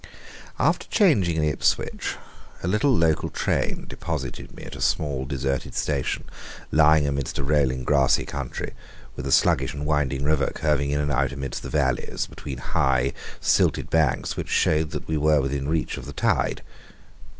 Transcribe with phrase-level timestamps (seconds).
[0.57, 2.15] After changing at Ipswich,
[2.63, 6.23] a little local train deposited me at a small, deserted station
[6.71, 8.73] lying amidst a rolling grassy country,
[9.15, 13.13] with a sluggish and winding river curving in and out amidst the valleys, between high,
[13.39, 16.63] silted banks, which showed that we were within reach of the tide.